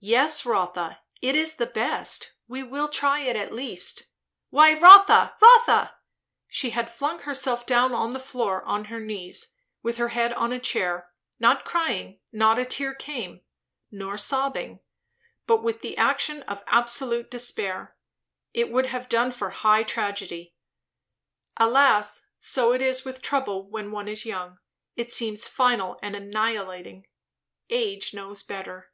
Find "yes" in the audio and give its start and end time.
0.00-0.46